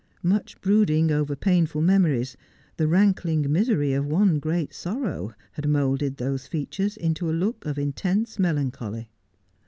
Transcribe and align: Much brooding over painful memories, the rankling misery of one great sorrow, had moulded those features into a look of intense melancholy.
Much 0.23 0.59
brooding 0.61 1.11
over 1.11 1.35
painful 1.35 1.79
memories, 1.79 2.35
the 2.77 2.87
rankling 2.87 3.45
misery 3.51 3.93
of 3.93 4.03
one 4.03 4.39
great 4.39 4.73
sorrow, 4.73 5.31
had 5.51 5.69
moulded 5.69 6.17
those 6.17 6.47
features 6.47 6.97
into 6.97 7.29
a 7.29 7.39
look 7.39 7.63
of 7.67 7.77
intense 7.77 8.39
melancholy. 8.39 9.11